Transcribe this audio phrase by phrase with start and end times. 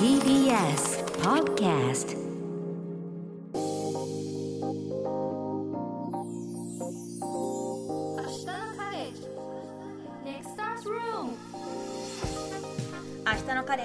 [0.00, 2.18] TBS Podcast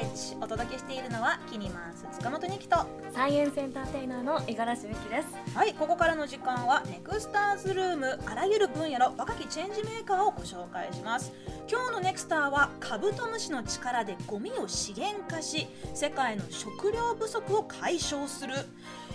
[0.06, 2.78] ッジお届けしているのはキニマンス塚本二希と
[3.14, 5.28] サイエンスエンターテイナーの五十嵐美希です。
[5.56, 11.32] はいここからの時間はネクスターズルームあらゆる分野の若きチェンジメーカーをご紹介します。
[11.70, 18.54] 今日のネクスターはカブトムシの力でゴミを資源化し世界の食料不足を解消する、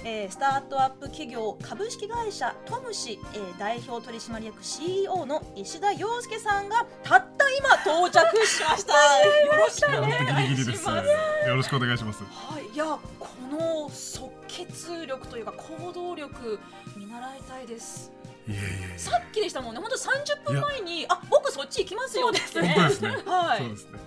[0.05, 8.93] えースタートアップ企業株式会社トムシ、えー代表取締役 CEO の石田洋介さんがたった今到着しました
[9.47, 10.57] よろしくお願い。
[10.57, 10.89] します
[11.49, 12.23] よろしくお願いします。
[12.25, 12.85] はい、いや
[13.19, 16.59] この即決力というか行動力
[16.97, 18.11] 見習いたいです
[18.49, 18.65] いえいえい
[18.95, 18.99] え。
[18.99, 23.09] さっきでしたもんね本当30分前にあ僕そっち行きますよです本当ですね。
[23.27, 23.99] はいそうですね。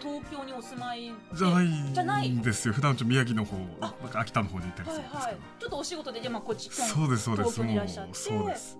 [0.00, 1.14] 東京にお住まいで？
[1.34, 2.28] じゃないじゃない。
[2.28, 2.74] んですよ。
[2.74, 3.56] 普段ちょっと宮城の方、
[4.14, 5.32] 秋田の方に行ったりすはいるんですけど。
[5.32, 7.50] はいちょっとお仕事ででまあこっちそうですそうです。
[7.50, 8.12] 東京にいらっしゃって。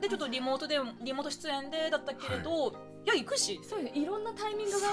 [0.00, 2.70] でちょっとリモートでリモート出演でだったけれど、
[3.04, 3.60] い、や行くし。
[3.68, 4.88] そういろんなタイミングが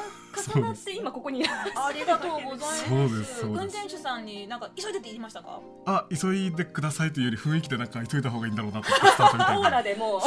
[0.56, 2.90] 重なって今ここにありがとうございます。
[2.90, 3.46] そうですそうです。
[3.46, 5.62] 運転手さんになんか急いでって言いましたか？
[5.86, 9.94] あ、急いでくださいというより雰囲気でなんか急いだ方がいいんだろうなってスタートみたいオーラで。
[9.94, 10.20] でもう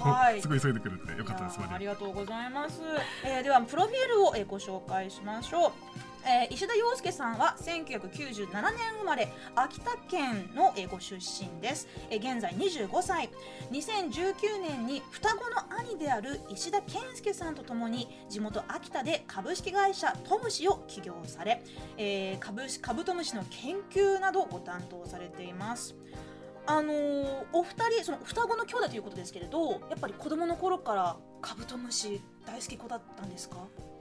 [0.00, 0.40] はい。
[0.40, 1.58] すごい急いでくれてよかったです。
[1.70, 2.80] ありがとうございます、
[3.24, 5.72] えーではプロフィールを、えーご紹介しましょう。
[6.24, 13.30] えー石田洋介さんは1997年生まれ秋田県の、えーご出身です、えー現在25歳。
[13.70, 21.62] 2019年に双子の兄である石田健介さんとともに地元秋田で株式会社トムシを起業され、
[21.96, 25.94] えー株式カブトムシの研究などご担当されています。
[26.66, 33.56] あのーお二人その双子の兄弟ということですけれどやっぱり子供の頃からカブトムシ大好き子だったんですか？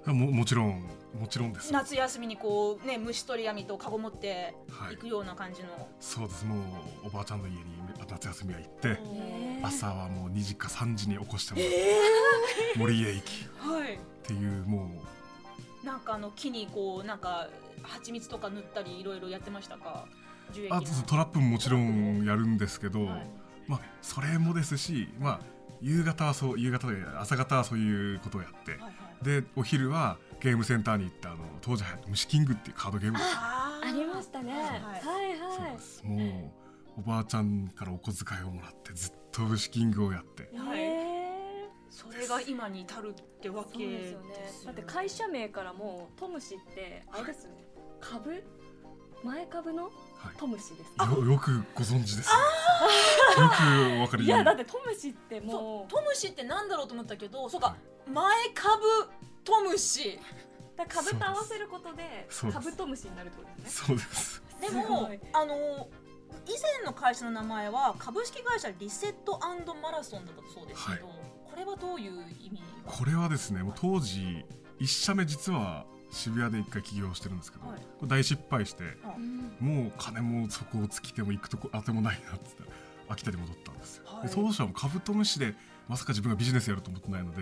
[0.06, 0.84] ももちろん
[1.20, 1.72] もちろんです。
[1.72, 4.96] 夏休みにこうね虫取り網とカゴ持ってはい。
[4.96, 6.46] 行くような感じの、そうです。
[6.46, 6.60] もう
[7.08, 7.62] おばあちゃんの家に
[8.10, 8.98] 夏休みは行って。
[9.64, 11.78] 朝はもう2時か3時に起こしてもらって
[12.78, 13.46] 森へ行き。
[13.46, 14.00] っはい。
[14.24, 14.90] ていうも
[15.84, 17.48] なんかあの木にこうなんか
[17.84, 20.06] 蜂蜜とか塗ったりいろいろやってましたか？
[20.70, 22.26] あトラップももちろん。
[22.26, 23.28] やるんですけど、はい。
[23.68, 25.40] まあそれもですしまあ
[25.82, 33.18] 夕方はそう夕方で朝方はそういうことをやって、はいはいでお昼はゲームセンターに行ってあの当時流行った虫キングっていうカードゲーム。
[33.22, 33.88] あー。
[33.90, 34.52] ありましたね。
[34.54, 34.72] はいはい。
[34.72, 35.02] はい
[35.58, 36.04] そうです。
[36.04, 36.52] も
[36.98, 40.50] うおばあちゃんからお小遣いをもらってずっと虫キングをやって。
[40.58, 41.12] はいへ
[41.90, 44.28] それが今に至るってわけでうですすよね。
[44.30, 44.34] よ
[44.66, 47.66] だって会社名からもトムシってあれですよね。
[48.00, 48.44] 株？
[49.24, 49.92] 前株のはい。
[50.38, 57.76] トムシですよ よくご存知です、ね、よくお分かりにいやだってトムシってそもううトムシってなんだろうと思ったけどそうか
[58.12, 58.84] 前株
[59.44, 60.20] トムシ。
[60.78, 62.64] だから株と合わせることでそうです。
[62.64, 63.88] カブトムシになるってことですね。
[63.88, 64.44] そうです。
[64.62, 65.20] ですもごい。
[65.34, 65.88] あの
[66.46, 69.40] 以前の会社の名前は株式会社リセット
[69.82, 74.46] マラソンだったそうですけど、これはどういう意味がこれはですねもう当時
[74.80, 77.80] 一社目実は渋谷で一回起業してるんですけど、はい。
[77.80, 78.84] これ大失敗して
[79.18, 82.74] うんもう金もそこを尽きても行くとこあてもないなって言って
[83.10, 84.28] 秋田に戻ったんですよ、はい。
[84.28, 85.54] で当初はもうカブトムシで
[85.88, 87.42] まさか自分がビジネスやると思ってないので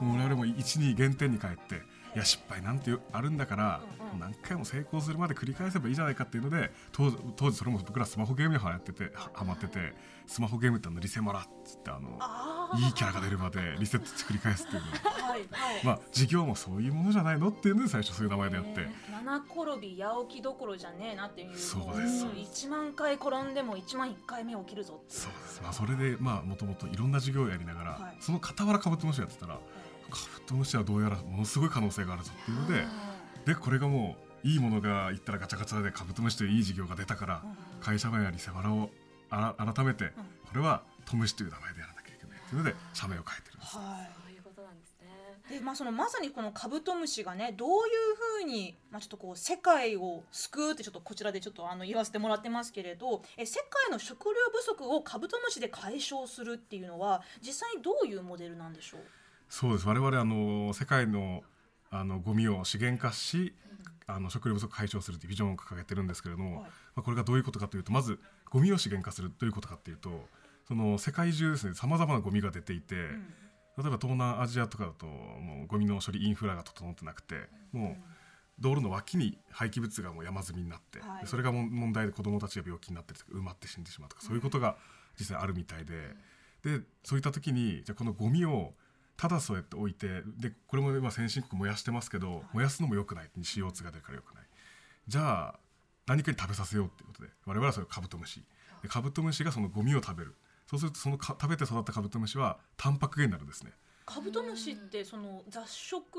[0.00, 1.82] もう我々も一に原点に帰って
[2.14, 3.80] いや失敗なんてあるんだから、
[4.18, 9.92] 何回も成功するまで繰り返せばいいじゃないかっていうので当時当時それも僕らスマホゲームにはやっててはハマってて
[10.26, 12.18] スマホゲームってあのリセマラっつってあの
[12.78, 14.88] いいキャラが出るまでリセットして繰り返すっていうの
[15.26, 18.94] はいはい、まあ事業もそういうものじゃないのっていうので最初そういう名前でやって、ね
[19.26, 21.56] 七転び八起きどころじゃねえなっていう。
[21.56, 25.60] そうですも1万回転んでも1万1回目起きるぞっていそうです。
[25.62, 28.16] まあそれでまあもともといろんな事業をやりながら、はい。
[28.20, 29.58] その傍らカブトムシをやってたら
[30.10, 32.84] カブトムシはどうやらものすごい可能性があるぞっていうので
[33.46, 37.42] でこれがもういいものがいったらガチャガチャでカブトムシといういい事業が出たから、
[37.80, 38.90] 会社名やリセマラを
[39.28, 40.12] あら改めて、
[40.48, 43.76] これはトムシという名前でやらなきゃいけないというので社名を変えてるんです。
[43.76, 45.08] はそういうことなんですね。
[45.50, 47.80] い、でまあそのまさにこのカブトムシがねどういう
[48.40, 59.00] ふうに、まあ、ちょっとこう世界を救うってちょっとこちらでちょっとあの言わせてもらってますけれどえ世界の食料不足をカブトムシで解消するっていうのは実際にどういうモデルなんでしょう？
[59.48, 59.88] そうです。
[59.88, 61.42] 我々あの世界の
[61.90, 63.54] あのゴミを資源化し、
[64.06, 66.64] あの食料不足解消するというビジョンを掲げてるんですけれども、はい。
[66.64, 68.18] まあ、これがどういうことかというとまず
[68.50, 70.26] ゴミを資源化するどういうことかというと
[70.66, 73.02] その世界中ですねさまざまなゴミが出ていて、例
[73.86, 77.34] えば東南アジアとかだともうゴミの処理インフラが整ってなくて
[77.72, 78.02] もう
[78.58, 81.20] 道路の脇に廃棄物がもう山積みになって、はい。
[81.22, 84.76] でそれが問題で子どもたちが病気になったりとか埋まって死んでしまうとかそういうことが
[85.18, 86.14] 実際あるみたいで
[86.62, 88.74] でそういった時にじゃあこのゴミを
[89.16, 93.30] ただそうやって置いてでこれも今先進国燃やしてますけど、燃やすのも良くない。
[93.38, 94.44] CO2 が出るから良くない。
[95.08, 95.58] じゃあ
[96.06, 97.30] 何かに食べさせようっていうことで。
[97.46, 98.42] 我々はそれをカブトムシ。
[98.82, 100.34] でカブトムシがそのゴミを食べる。
[100.66, 103.72] そうするとそのか食べて育ったカブトムシはタンパク源になるんですね。
[104.04, 106.18] カブトムシってその雑食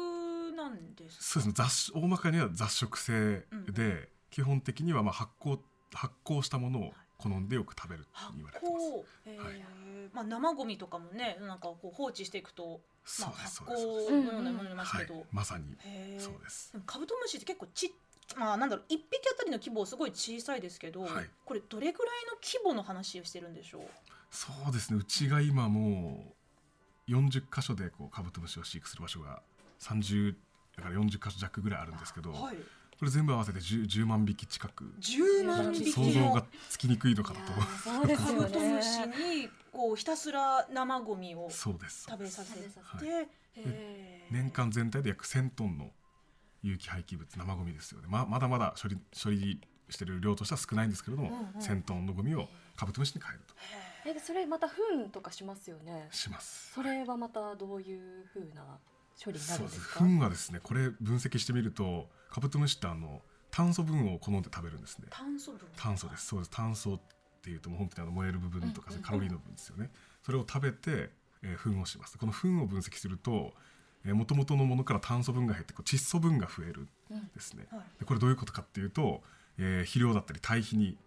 [0.56, 1.24] なんですか？
[1.24, 1.54] そうですね。
[1.56, 4.08] 雑食大まかには雑食性で、うん。
[4.30, 5.60] 基本的にはまあ発酵
[5.94, 8.86] 発酵したものを好んでよく食べるって発言われてます。
[9.48, 9.66] はい。
[10.14, 12.81] まあ、生ゴミとかもねなんかこう放置していくと、
[13.19, 15.06] まあ、発酵のようなものになりますはい。
[15.06, 15.66] けど、まさに
[16.19, 16.72] そうです。
[16.74, 17.94] でもカブトムシって結構ち
[18.38, 21.30] まあなんだろう一匹あたりの規模すごい小さいですけど、はい。
[21.46, 23.81] これどれぐらいの規模の話をしてるんでしょう？
[24.30, 25.00] そうですね。
[25.00, 26.36] うちが今も
[27.08, 29.42] う40箇所でこうカブトムシを飼育する場所が
[29.80, 30.36] 30
[30.75, 32.58] だから40箇所弱ぐらいあるんですけど、はい
[33.00, 34.86] これ全部合わせて 10, 10万匹近く。
[35.00, 37.54] 10万匹想像のがつきにくいのかなと。
[37.54, 39.08] いやーそうですカよブトムシね
[39.44, 42.08] にこうひたすら生ゴミをそうです。
[42.10, 43.30] 食べさせて、食べさせて
[43.62, 44.34] へー。
[44.34, 45.92] 年間全体で約1000トンの
[46.64, 48.08] 有機廃棄物生ゴミですよね。
[48.10, 51.46] ままだまだ処理処理してる量としては少ないんですけれども、うんうん。
[51.62, 53.54] 1000トンのゴミをカブトムシに変えると。
[54.10, 56.08] えでそれまた糞とかしますよね。
[56.12, 56.72] します。
[56.74, 58.80] それはまたどういう風な
[59.24, 63.22] 処理になそうでするんですか糞はですねこれ分析してみるとカブトムシってあの
[63.52, 65.08] 炭素分を好んで食べるんですね。
[65.10, 65.68] 炭素分？
[65.75, 66.28] 炭素です。
[66.28, 66.52] そうです。
[66.52, 67.00] 炭素っ
[67.42, 69.90] ていうともう本当にあの燃える部分とか、うんうんカロリーの部分ですよね。
[70.24, 71.10] それを食べて、
[71.42, 72.18] えー、糞をします。
[72.18, 73.54] この糞を分析すると
[74.06, 77.81] もともとのものから炭素分が減ってこう窒素分が増えるんうんですね、はい。
[78.00, 79.24] でこれどういうことかっていうと、
[79.58, 80.98] えー肥料だったり堆肥に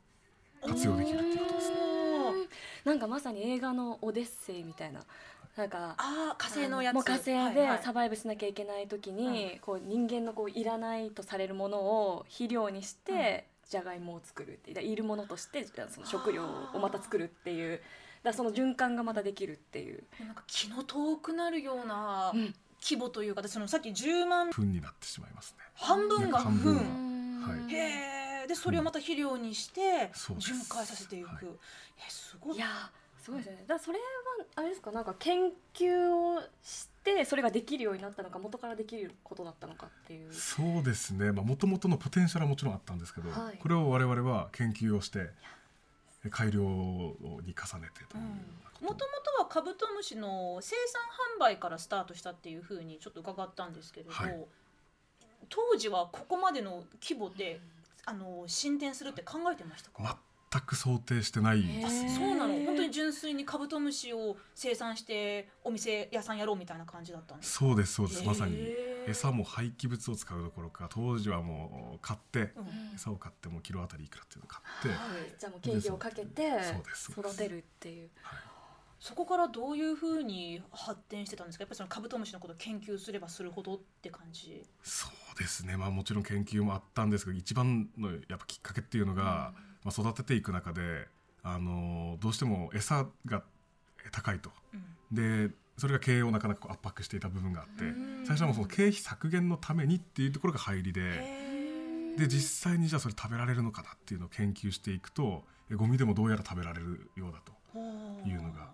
[0.67, 1.77] 活用できるっていうことですね。
[2.85, 5.05] なんかまさに映画の「オデッセイ」みたいな
[5.57, 6.95] なんかああ火星のやつ。
[6.95, 7.55] もう火星はいはい。
[7.79, 16.45] でサバイブしなきゃいけない時に、こう人間のこういらないとされるものを肥料にして、じゃがいもを作るっているものとしてじゃあその食料
[16.75, 17.81] をまた作るっていう
[18.23, 22.55] だその循環がまたできるっていう、なんか気の遠くなるようなうん。
[22.83, 25.65] 規模というか、そのさっき10万糞になってしまいますね。
[25.75, 26.75] 半分が半分。
[26.77, 27.75] はい。
[27.75, 30.49] へえでそれをまた肥料にしてそうです。
[30.49, 31.39] 巡回させていく、はい。
[31.99, 32.57] えすごい。
[32.57, 33.65] いやーすごいですよね。
[33.67, 34.05] だそれは
[34.57, 34.93] あれですか？
[34.93, 40.33] なんか研究をしてそれができるようになったのか元からできることだったのかっていう。
[40.33, 41.33] そうですね。
[41.33, 43.59] もともとのポテンシャルはもちろんあったんですけど、はい。
[43.59, 45.31] これを我々は研究をして
[46.25, 48.25] え改良に重ねてという
[48.83, 48.95] もと。
[48.95, 49.05] もと
[49.39, 51.03] はカブトムシの生産
[51.37, 54.45] 販売からスタートしたっていうふうにちょっと伺ったんですけれど、はい。
[55.49, 57.61] 当時はここまでの規模で
[58.07, 60.17] あの進展するって考えてましたか、
[60.53, 61.63] 全く想定してない。
[61.63, 62.55] ですねそうなの？
[62.65, 68.25] 本当に純粋にカブトムシを生産してお店屋さんやろうみたいな感じだったんですそうですそうです。
[68.25, 68.57] まさに。
[69.07, 72.95] 餌も廃棄物を使うどころか当時はもう買ってうん。
[72.95, 75.35] 餌を買ってもうキロあたりいくらっていうのを買って、はい。
[75.39, 76.43] じゃあもう経費をかけて
[77.11, 78.11] 育てるっていう。
[78.99, 81.63] そこからどういうふうに発展してたんですか？
[81.63, 84.63] やっぱりそのカブトムシのことを研究すればするほどって感じ。
[84.83, 85.79] そうですね。
[85.79, 89.55] まあもちろん研究もあったんですけど一番のやっぱきっかけっていうのが、
[89.85, 91.09] まあ、育てていく中で
[91.43, 93.43] あのどうしても餌が
[94.13, 94.51] 高いと。
[94.75, 95.49] うん。
[95.49, 98.27] でそれが経営をなかなか圧迫していた部分があってうん。
[98.27, 107.79] 最初はもうその経費削減のためにっていうところが入りでへで実際にじゃあそれ食べられるのかなっていうのを研究していくとえゴミでもどうやら食べられるようだと
[108.29, 108.73] いうのが、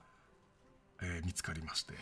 [1.02, 1.94] えー見つかりまして。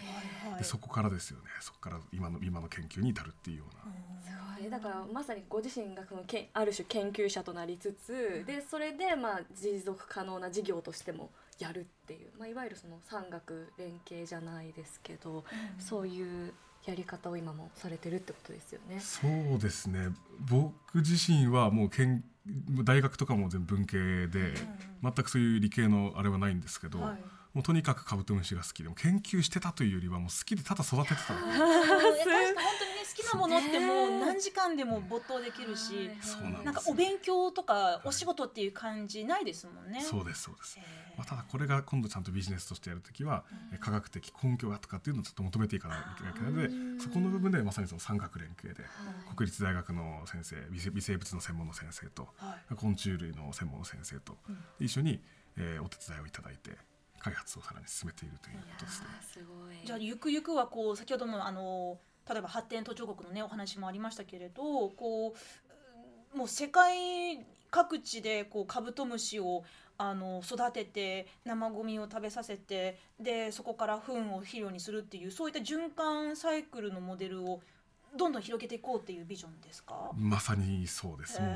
[0.59, 1.45] でそこからですよね。
[1.61, 3.95] そこから今の今の研究に至るっていうような。
[4.23, 4.31] す
[4.61, 4.71] ごい。
[4.71, 15.45] だからまさにご自身がそのけある種研究者となりつつでそれでまあ持続可能な事業としてもやるっていう、まあ、いわゆるその産学連携じゃないですけど、
[15.79, 16.53] そういう
[16.85, 19.01] やり方を今もされてるってことですよね。
[19.01, 20.09] そうですね。
[20.41, 22.23] 僕自身はもう研
[22.85, 24.55] 大学とかも全部文系で
[25.03, 27.19] 全くそういう理系のあれはないんですけど、はい
[27.55, 31.35] もうとにかくカブトムシが好きでも研究してたというよりはもう好きでただ育ててた。
[31.35, 32.55] 本当にね
[33.17, 36.11] 好きなものってもう何時間でも没頭できるし
[36.65, 40.01] なんかお勉強とかお仕事っていう感じないですもんね。
[40.03, 40.79] そうですそうです。
[41.17, 48.83] まあ、ただこれが今度ちゃんとビジネスとしてやるときは、え科学的根拠がとかっていうのをちょっと求めていかないといけないのでそこの部分でまさにその産学連携で
[49.37, 52.75] 国立大学の先生微生微生物の専門の先生とはい。
[52.75, 54.37] 昆虫類の専門の先生と
[54.81, 55.23] 一緒に、
[55.57, 56.73] えーお手伝いをいただいて
[57.25, 59.07] 開発をさらに進めているということですね。
[59.23, 65.35] すごいじゃあゆくゆくはこう先ほどもあの例えば発展途上国のねお話もありましたけれどこ
[66.35, 67.41] うもう世界
[67.71, 69.65] 各地でこうカブトムシを
[69.97, 77.63] あの育てて生ゴミを食べさせてでそこから糞を肥料にするっていうそういった循環サイクルのモデルを
[78.17, 80.11] どんどん広げていこうっていうビジョンですか？
[80.15, 81.41] まさにそうです。
[81.41, 81.51] もう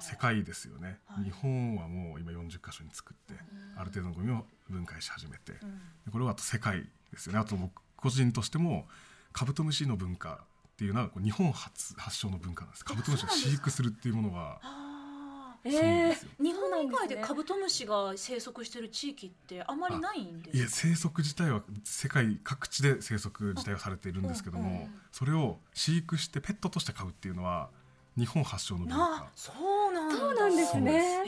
[0.00, 1.24] 世界ですよね、はい。
[1.24, 3.40] 日本はもう今40カ所に作って、
[3.76, 5.52] ある程度のゴミを分解し始めて、
[6.10, 7.38] これはあと世界ですよね。
[7.38, 8.86] あと僕個人としても
[9.32, 10.40] カブトムシの文化
[10.72, 12.84] っていうのは日本初発祥の文化なんです。
[12.84, 14.79] カブトムシを飼育するっていうものはあ
[15.64, 16.30] えそうなんーですよ。
[16.40, 27.68] ー日本以外でカブトムシが生息してる地域ってあまりないんですいえ生息自体は世界各地で生息自体はされているんですけども、それを飼育してペットとして飼うっていうのは
[28.16, 29.52] 日本発祥の文な化そ
[29.90, 30.16] うなんだ。
[30.16, 31.24] そうなんですね。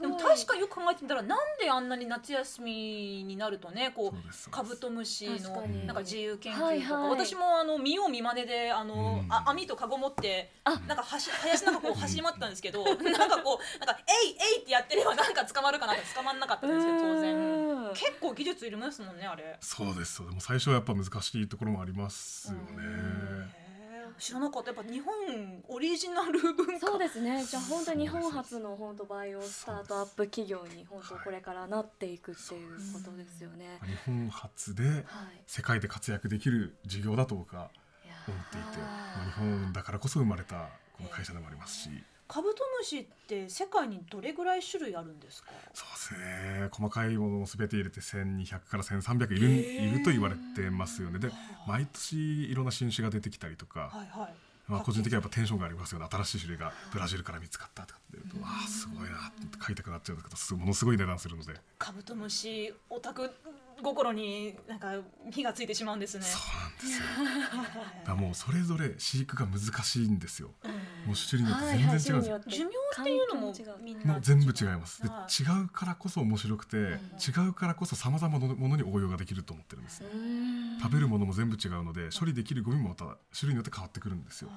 [0.00, 7.10] でも確かによく考えてみたらなんであんなに夏休みになるとねこそうカブトムシ確のなんか自由研究とか、はいはい。
[7.10, 9.32] 私もあの見よう見まねであの、うん。
[9.32, 10.70] あ網とカゴ持ってあ。
[10.86, 17.36] なんか走林の中こう走り回ってたんですけど なんかこうなんか「えいえい!」ってやってればなんか捕まるかなって捕まんなかったんですけど当然。
[17.36, 17.92] うん。
[17.94, 19.56] 結構技術いりますもんねあれ。
[19.60, 23.61] そうですそうでも最初はやっぱ難しいところもありますよね、
[24.18, 24.70] 知らなかった。
[24.70, 26.86] やっぱ日本オリジナル文化。
[26.86, 27.44] そうですね。
[27.44, 33.78] じゃあ本当に日本初の本当バイオスタートアップ企業に本当これからなっていくっていうことですよね。
[33.84, 35.04] 日本初ではい。
[35.46, 37.70] 世界で活躍できる事業だと僕は
[38.28, 41.90] 思っていて、まあ、日本だからこそ生まれたこの会社でもありますし、
[42.32, 45.50] カブトムシって世界にどれぐらい種類あるんですか？
[45.74, 46.68] そうですね。
[46.70, 51.18] 細かいものを全て入れて1200から1300いる,、いると言われてますよね。
[51.18, 51.30] で
[51.68, 54.34] 毎年いろんな新種が出てきたりとか、はいはい。
[54.66, 56.06] まあ、個人的にはやっぱテンションがありますよね。
[56.10, 63.30] 新しい種類がブラジルから見つかったとかって言うと、わあすごいなって買いたくなっちゃうんですけどすものすごい値段するので、カブトムシオタク
[63.82, 64.94] 心になんか
[65.30, 66.24] 火がついてしまうんですね。
[66.24, 68.04] そうなんですよ。
[68.06, 70.50] だもうそれぞれ飼育が難しいんですよ。
[71.06, 72.70] もう種類によって全然違うんですよ、寿命
[73.00, 75.02] っていうのもみんなもう全部違います。
[75.02, 75.68] 違う。
[75.68, 76.98] からこそ面白くて、違
[77.48, 80.78] うからこそさまざまなものに応用ができると思ってるんですね、うん。
[80.80, 83.04] 食べるものも全部違うので処理できるゴミもまた
[83.38, 84.50] 種類によって変わってくるんですよ。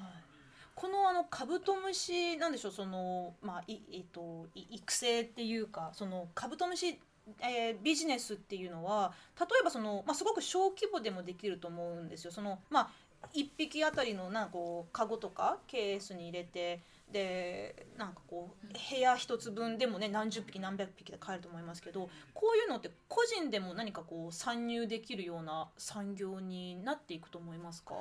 [0.74, 7.00] このあのカブトムシなんでしょうそのまあいえっとい育成っていうかそのカブトムシ
[7.40, 12.30] えービジネスっていうのは例えばその、まあ、すごく小規模でもできると思うんですよ。
[12.32, 12.90] そのまあ
[13.34, 16.80] 1匹あたりのなんかこうカゴとかケースに入れて
[17.10, 27.94] でなんかこう部屋一つ分でもね何十匹何百匹で買えると思いますけどこういうのって個人でも何かこう参入できるような産業になっていくと思いますか？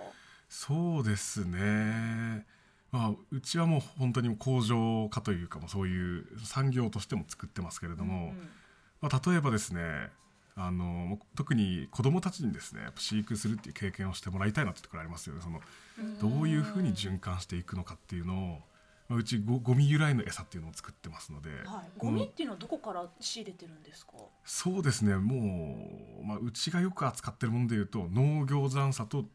[0.48, 2.46] そうですね。
[2.92, 8.50] まあ、うちはもう本当に工場化というかもうそういう産業としても作ってますけれども、うん
[9.06, 10.10] まあ、例えばですね
[10.56, 15.42] あの特に子どもたちにですね飼育するっていう経験をしてもらいたいなってところありますよね。
[15.44, 15.60] その
[16.22, 18.60] どういうふうに循環していくのかっていうのを、
[19.10, 24.14] まあ、うちゴゴミ由来の餌っていうのを作ってますので、はい、ゴミっていうのはどこから仕入れてるんですか？
[24.46, 25.18] そうですね。
[25.18, 25.90] も
[26.22, 29.26] う、まあ、うちがよく扱ってるものでいうと農業残渣と、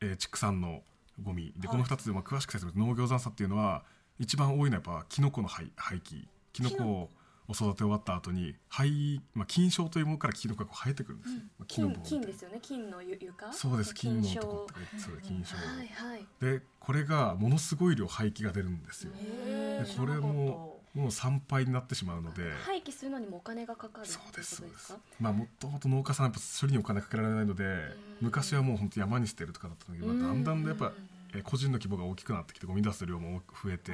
[0.00, 0.82] えー畜産の
[1.20, 1.52] ゴミ。
[1.56, 1.76] で、はい。
[1.76, 3.82] この2つでまあ詳しく説明すると農業残渣っていうのは
[4.18, 6.26] 一番多いのはやっぱキノコの廃廃棄。
[6.52, 7.10] キノコを
[7.54, 12.58] 育て終わった後に廃、まあ、菌床というものからキノコが生えてくるんですね、まあ木の棒みたいな金金ですよね。
[12.60, 13.52] 金のゆ床。
[13.52, 13.94] そうです。
[13.94, 15.28] 金のとこ金ってそうです。
[15.28, 16.26] 金床、はいはい。
[16.40, 19.12] でこれがものすごい量廃棄が出るんですよ。
[19.12, 22.52] でこれももう参拝になってしまうので。
[22.64, 24.92] 廃棄するのにもお金がかかるそうですそうです。
[24.92, 27.78] かまあもともと農家さんはやっぱ処理にお金かけられないので
[28.20, 30.20] 昔はもう本当山に捨てるとかだったんだけどうん。
[30.20, 30.92] だんだんやっぱ
[31.34, 33.92] えー個人の規模が大きくなってきてゴミ出す量も増えて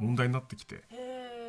[0.00, 0.82] 問題になってきて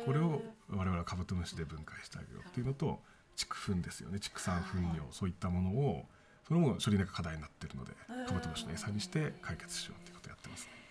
[0.04, 3.00] これを我々はカブトムシで分解してあげようっていうのと
[3.36, 4.20] 畜糞ですよね。
[4.20, 6.04] 畜産糞尿そういったものを
[6.46, 7.92] それも処理が課題になっているので
[8.26, 10.83] カブトムシの餌にして解決しようっていうことをやってますね。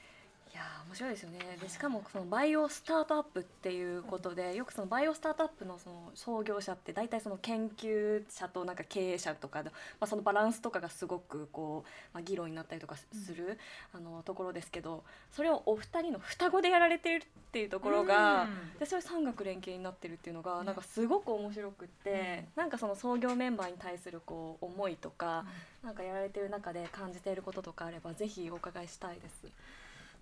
[0.87, 1.39] 面白いですよね。
[1.59, 13.57] でしかもそのバイオスタートアップっていうことでよくそのバイオスタートアップのその創業者って大体その研究者となんか経営者とかで、まあ、そのバランスとかがすごくこう、まあ、議論になったりとかする、
[13.93, 18.47] あのところですけどそれをお二人の双子でやられてるっていうところが、
[18.79, 25.45] でそれ産学連携になってるっていうのがなんかすごく面白くって、なんかその創業メンバーに対するこう思いとか、
[25.83, 29.47] なんかやられてる中で感じていることとかあればぜひお伺いしたいです。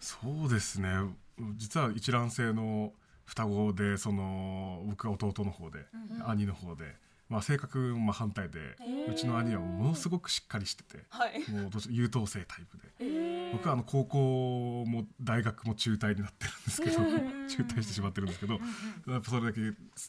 [0.02, 0.18] そ
[0.48, 0.90] うですね。
[1.56, 2.92] 実は一卵性の
[3.26, 5.86] 双子でその僕が弟の方で、
[6.28, 6.84] 兄の方で、
[7.30, 8.60] まあ、性格も真反対で
[9.10, 11.40] うちの兄はものすごくしっかりしててはい。
[11.50, 13.54] もう優等生タイプでえー。
[13.54, 18.60] 僕はあの高校も大学も中退になってるんですけど中退してしまってるんですけど
[19.08, 19.62] やっぱそれだけ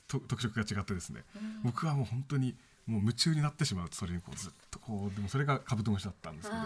[0.08, 1.22] と特色が違ってですね
[1.62, 2.56] 僕はもう本当に
[2.86, 6.62] もう夢中になってしまうそれにこうずっとこうでもそれがカブトムシだったんですけど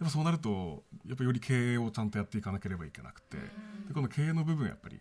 [0.00, 3.36] やっぱそうなるとやっぱより経営をちゃんとやっていかなければいけなくて
[3.88, 5.00] でこの経営の部分やっぱり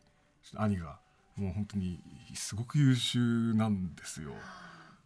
[0.56, 1.00] 兄が
[1.36, 2.00] もう本当に
[2.36, 4.34] すごく優秀なんですよ。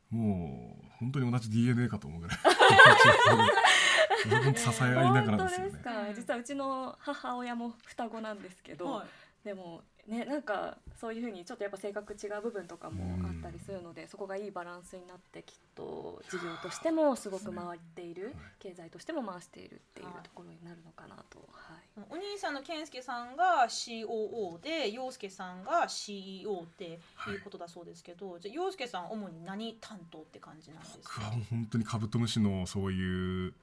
[0.10, 2.38] もう本当に同じ DNA かと思うぐらい
[4.42, 5.80] 本当支え合いながらですよね本当です。
[5.80, 9.08] か、実はうちの母親も双子なんですけど、はい
[9.48, 31.14] でもねなんかそういうふうにちょっとやっぱ性格違う部分とかもあったりするので、そこがいいバランスになってきっと事業としてもすごく回っている、経済としても回しているっていうところになるのかなと、はい、お兄さんの健介さんが COO で陽介さんが CEO っていうことだそうですけど、じゃあ陽介さん主に何担当って感じなんですか？
[31.18, 33.54] 僕はもう本当にカブトムシのそういう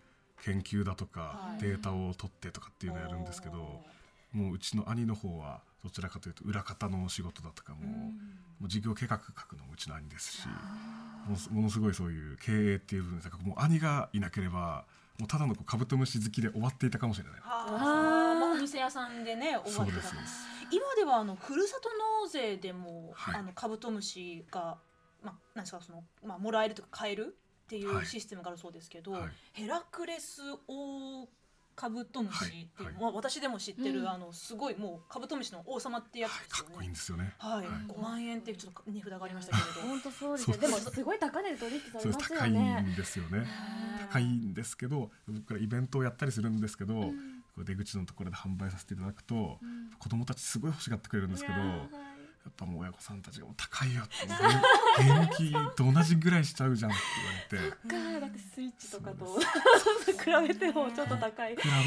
[0.45, 1.63] 研究だとか、はい。
[1.63, 3.83] データを取ってとかっていうのをやるんですけど
[4.35, 8.13] もううちの兄の方はどちらかというと裏方の仕事だとかも,、も
[8.67, 14.85] う事業計画書くのもうちの兄ですしもうものすごいそういう経営っていう部分でもう兄がいなければ
[15.19, 17.33] もうただのこうカブトムシ好きで終わっていたかもしれない。
[17.41, 17.77] はあー。
[17.77, 20.01] あ、まあ、お店屋さんでね終わってた
[20.71, 21.89] 今ではあのふるさと
[22.23, 23.37] 納税でも、はい。
[23.37, 24.77] あのカブトムシが、
[25.23, 28.07] まあ、なんですかその、まあ、もらえるとか買えるっていうはい。
[28.07, 29.23] システムがあるそうですけど、はい。
[29.53, 31.29] ヘラクレスオオ
[31.77, 33.03] カブトムシっていう、はいはい。
[33.03, 34.09] まあ、私でも知ってる、うん。
[34.09, 36.69] あのすごいもうカブトムシの王様ってやつはい、ですよね。
[36.69, 36.93] かっこいいん。
[36.93, 37.35] ですよね。
[37.39, 37.67] はい、はい。
[37.89, 39.89] 5万円っていうちょっと値札がありましたけれど。
[39.89, 40.57] 本当そうですよ。
[40.57, 42.81] でもすごい高値で取引されます高いよね。
[42.81, 43.47] んですよね。
[44.11, 49.59] 高いんですけど僕らイベントをやったりするんですけど、こう出口のところで販売させていただくと、
[49.99, 51.61] 子供たちすごい欲しがってくれるんですけど、い
[52.45, 54.15] やっぱもう親御さんたちがもう高いよって
[55.27, 57.01] 現金と同じぐらいしちゃうじゃんって
[57.53, 58.19] 言われて。
[58.19, 61.55] かだってスイッチとかと比べてもちょっと高い。
[61.57, 61.83] 僕らも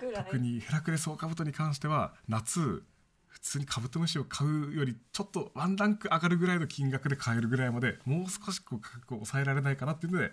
[0.00, 2.82] ぐらい特にヘラクレスオオカブトに関しては夏
[3.28, 10.30] 普通にカブトムシを買うよりちょっとワンランク上がるぐらいの金額で買えるぐらいまでもう少しこう価格を抑えられないかなっていうので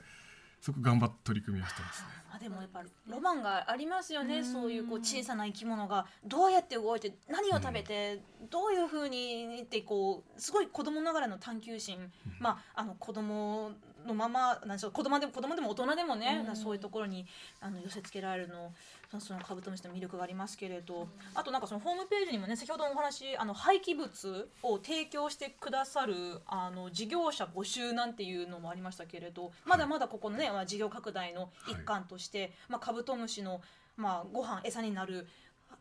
[0.62, 2.08] そこ頑張って取り組みをしてますね。
[2.30, 6.06] まあでもやっぱりロマンがありますよね、そういうこう小さな生き物が。
[6.26, 13.72] どうやって動いて何を食べて、どういうふうにってこうすごい子供ながらの探求心、まああの子供
[14.10, 16.56] のままなんでしょう子供でも子供でも大人でもね、うん。
[16.56, 17.26] そういうところに
[17.62, 18.72] あの寄せ付けられるの
[19.20, 29.52] そのカブトムシの魅力がありますけれど、あとなんかそのホームページにもね先ほどお話あの廃棄物を提供してくださるあの事業者募集なんていうのもありましたけれど。
[29.66, 33.62] まだまだここのね、まあ、事業拡大の一環として、まあ、カブトムシの、
[33.98, 35.28] まあ、ご飯餌になる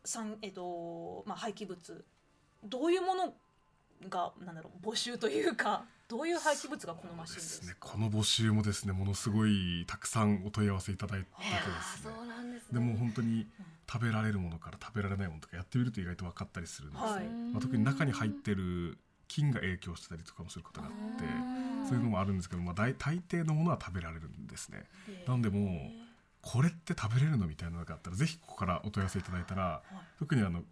[0.05, 2.03] 産、えっとまあ、廃棄物。
[2.63, 3.33] どういうもの
[4.09, 11.35] がなんだろう募集というかどういう廃棄物が好ましいんですね、かこの募集もですねものすごいたくさんお問い合わせいただいてで
[11.99, 12.13] すね。
[12.17, 12.79] そうなんですね。
[12.79, 13.45] でも本当に
[13.91, 17.25] 食べられるものから食べられないものとかやってみると意外と分かったりするんです、はい。
[17.25, 21.23] まあ、特に中に入ってる菌が影響してたりとかもすることがあって
[21.87, 24.85] そういうのもあるんですけど、まあ、大大抵のものは食べられるんですね。
[25.27, 25.69] なんでもう
[26.41, 29.83] これって食べれるのみたいなのがあったらぜひここからお問い合わせいただいたら
[30.17, 30.63] 特にあの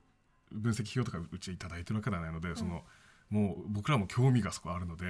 [0.51, 2.83] 分析費用とかうちいただいてるわけではないので、その
[3.29, 5.09] もう僕らも興味がそこあるので、い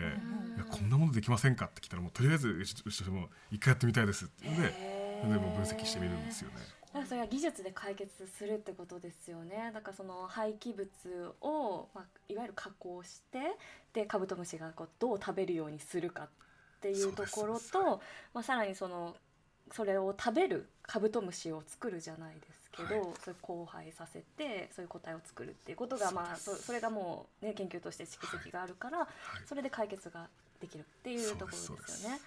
[0.57, 4.73] やこんなものできませんかって来たらもうとりあえずうちとしても一回やってみたいですっていうので
[5.21, 6.55] それでもう分析してみるんですよね。
[6.87, 9.71] だからそれは技術で解決するってことですよね。
[9.73, 13.39] だからその廃棄物を、まあ、いわゆる加工して
[13.93, 16.29] でカブトムシがこうどう食べるようにするかっ
[16.81, 18.01] ていうところと、
[18.33, 19.15] まあ、さらにその
[19.71, 23.13] それを食べるカブトムシを作るじゃないですけど、はい。
[23.23, 29.07] それ交配させてそういう個体を作るっていうことがまあそそれがもう、ね、研究として蓄積があるから、はい。
[29.47, 30.27] それで解決が
[30.61, 32.19] できるっていうところですよね。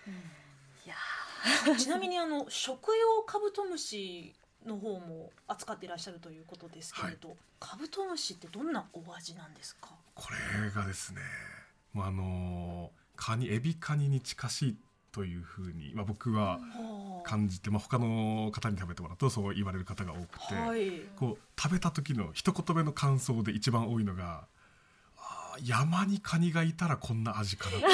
[0.86, 0.96] いや
[1.76, 4.34] ちなみにあの食用カブトムシ
[4.66, 9.90] の方も扱っていらっしゃるということですけれど、カブトムシってどんなお味なんですか？
[10.14, 10.28] こ
[10.62, 11.20] れがですね
[11.94, 14.76] もうあのカニエビカニに近しい
[15.12, 16.60] というふうに、まあ、僕は
[17.24, 20.90] 感じて、まあ、他の方に食べてもらうとそう言われる方が多くて、はい。
[21.16, 24.46] こう食べた時の一言目の感想で一番多いのが
[25.18, 27.76] 「あー山にカニがいたらこんな味かな」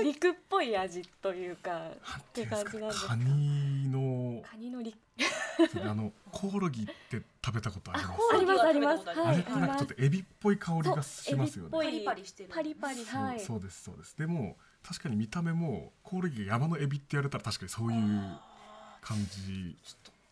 [0.00, 3.08] ー陸っぽい味というかって感じなんですか？
[3.08, 4.96] カニのカニの陸
[5.88, 8.20] あのコオロギって食べたことあります？
[8.34, 8.62] あります。
[8.62, 9.04] あります。
[9.10, 11.70] あれってなんかちょっとエビっぽい香りがしますよね。
[11.72, 13.40] パリパリしてるパリパリはい。
[13.40, 14.16] そうそうですそうです。
[14.18, 18.00] でも確かに見た目もコオロギが山のエビって言われたら確かにそういう
[19.00, 19.76] 感じ。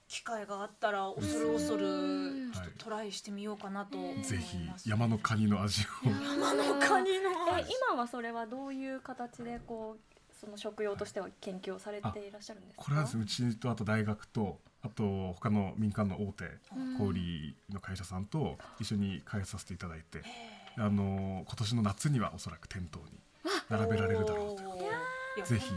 [0.08, 2.52] 機会があったら恐る恐るうん。
[2.52, 6.10] ちょっとトライしてみようかなと思います、ぜひ山のカニの味を。
[6.10, 12.84] 山のカニのえ今はそれはどういう形でこうその食用としては研究をされていらっしゃるんですか？
[12.84, 16.44] これはですねうちとあと大学とあと他の民間の大手
[16.76, 16.98] うん。
[16.98, 20.20] 小売の会社さんと一緒に開発させていただいて
[20.76, 23.18] あの今年の夏にはおそらく店頭に
[23.68, 25.72] 並べられるだろうということでぜひ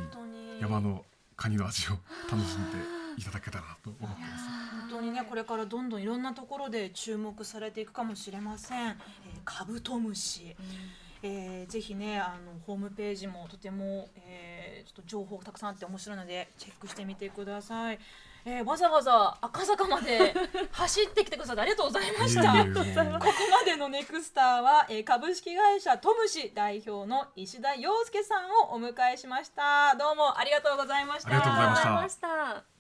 [0.61, 1.03] 山の
[1.35, 1.91] カニの味を
[2.31, 2.77] 楽しんで
[3.17, 4.43] いただけたらなと思ってます。
[4.89, 8.95] 本当にねこれからどんどんいろんなところで注目されていくかもしれません、えー
[9.43, 10.55] カブトムシ、
[11.21, 17.99] えーぜひねあのホームページもとても、えーちょっと情報たくさんあって面白いのでチェックしてみてください、
[18.47, 20.33] えーわざわざ赤坂まで
[20.71, 22.41] 走ってきてくださってありがとうございました。
[22.43, 29.95] ここまでのネクスターは、えー株式会社トムシ代表の石田洋介さんをお迎えしました。
[29.95, 30.37] どうも。
[30.37, 32.74] ありがとうございましたありがとうございました